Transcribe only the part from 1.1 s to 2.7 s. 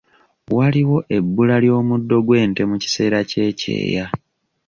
ebbula ly'omuddo gw'ente